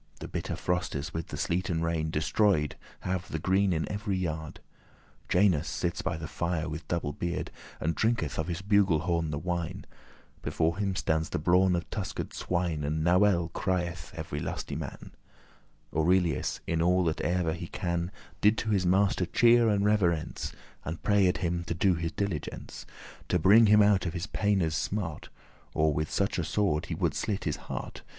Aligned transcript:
The 0.19 0.27
bitter 0.27 0.55
frostes, 0.55 1.13
with 1.13 1.27
the 1.27 1.37
sleet 1.37 1.69
and 1.69 1.83
rain, 1.83 2.09
Destroyed 2.09 2.75
have 3.01 3.29
the 3.29 3.37
green 3.37 3.71
in 3.71 3.87
every 3.87 4.17
yard. 4.17 4.55
*courtyard, 4.55 4.59
garden 5.27 5.51
Janus 5.51 5.67
sits 5.67 6.01
by 6.01 6.17
the 6.17 6.27
fire 6.27 6.67
with 6.67 6.87
double 6.87 7.13
beard, 7.13 7.51
And 7.79 7.93
drinketh 7.93 8.39
of 8.39 8.47
his 8.47 8.63
bugle 8.63 9.01
horn 9.01 9.29
the 9.29 9.37
wine: 9.37 9.85
Before 10.41 10.79
him 10.79 10.95
stands 10.95 11.29
the 11.29 11.37
brawn 11.37 11.75
of 11.75 11.87
tusked 11.91 12.33
swine 12.33 12.83
And 12.83 13.03
"nowel"* 13.05 13.49
crieth 13.53 14.11
every 14.15 14.39
lusty 14.39 14.75
man 14.75 15.11
*Noel 15.93 16.01
<18> 16.01 16.01
Aurelius, 16.07 16.59
in 16.65 16.81
all 16.81 17.03
that 17.03 17.21
ev'r 17.23 17.53
he 17.53 17.67
can, 17.67 18.09
Did 18.41 18.57
to 18.57 18.69
his 18.71 18.87
master 18.87 19.27
cheer 19.27 19.69
and 19.69 19.85
reverence, 19.85 20.51
And 20.83 21.03
prayed 21.03 21.37
him 21.37 21.63
to 21.65 21.75
do 21.75 21.93
his 21.93 22.11
diligence 22.13 22.87
To 23.29 23.37
bringe 23.37 23.69
him 23.69 23.83
out 23.83 24.07
of 24.07 24.13
his 24.13 24.25
paines 24.25 24.73
smart, 24.73 25.29
Or 25.75 25.93
with 25.93 26.09
a 26.19 26.43
sword 26.43 26.85
that 26.85 26.87
he 26.87 26.95
would 26.95 27.13
slit 27.13 27.43
his 27.43 27.57
heart. 27.67 28.01